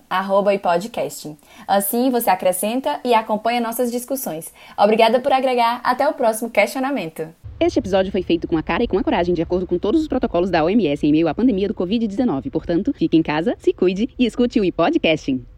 ipodcast. 0.54 1.38
Assim 1.68 2.10
você 2.10 2.30
acrescenta 2.30 3.02
e 3.04 3.14
acompanha 3.14 3.60
nossas 3.60 3.92
discussões. 3.92 4.54
Obrigada 4.78 5.20
por 5.20 5.34
agregar. 5.34 5.82
Até 5.84 6.08
o 6.08 6.14
próximo 6.14 6.50
questionamento. 6.50 7.28
Este 7.58 7.80
episódio 7.80 8.12
foi 8.12 8.22
feito 8.22 8.50
com 8.50 8.58
a 8.58 8.64
cara 8.64 8.84
e 8.84 8.88
com 8.88 8.98
a 8.98 9.04
coragem, 9.04 9.34
de 9.34 9.42
acordo 9.42 9.66
com 9.66 9.80
todos 9.80 10.02
os 10.02 10.10
protocolos 10.10 10.50
da 10.50 10.64
OMS 10.66 11.08
em 11.08 11.12
meio 11.12 11.30
à 11.30 11.34
pandemia 11.34 11.70
do 11.70 11.74
Covid-19. 11.74 12.52
Portanto, 12.52 12.94
fique 12.94 13.16
em 13.16 13.24
casa, 13.24 13.56
se 13.58 13.72
cuide 13.72 14.10
e 14.20 14.26
escute 14.26 14.60
o 14.60 14.66
e-podcasting. 14.66 15.55